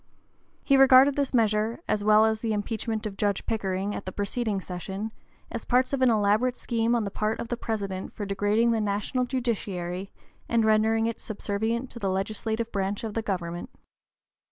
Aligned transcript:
He 0.63 0.77
regarded 0.77 1.15
this 1.15 1.31
measure, 1.31 1.79
as 1.87 2.03
well 2.03 2.25
as 2.25 2.39
the 2.39 2.53
impeachment 2.53 3.05
of 3.05 3.17
Judge 3.17 3.45
Pickering 3.45 3.93
at 3.93 4.07
the 4.07 4.11
preceding 4.11 4.59
session, 4.59 5.11
as 5.51 5.63
parts 5.63 5.93
of 5.93 6.01
an 6.01 6.09
elaborate 6.09 6.55
scheme 6.55 6.95
on 6.95 7.03
the 7.03 7.11
part 7.11 7.39
of 7.39 7.49
the 7.49 7.55
President 7.55 8.11
for 8.11 8.25
degrading 8.25 8.71
the 8.71 8.81
national 8.81 9.25
judiciary 9.25 10.11
and 10.49 10.65
rendering 10.65 11.05
it 11.05 11.21
subservient 11.21 11.91
to 11.91 11.99
the 11.99 12.09
legislative 12.09 12.71
branch 12.71 13.03
of 13.03 13.13
the 13.13 13.21
government. 13.21 13.69